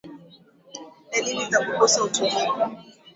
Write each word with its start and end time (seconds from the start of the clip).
Dalili 1.11 1.45
za 1.45 1.59
kukosa 1.65 2.03
utulivu 2.03 2.53